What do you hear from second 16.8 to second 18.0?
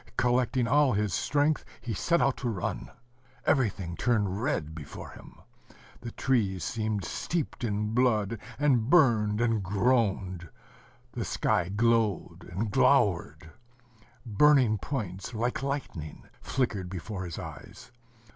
before his eyes.